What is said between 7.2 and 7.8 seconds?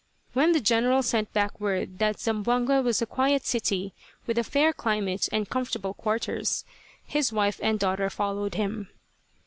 wife and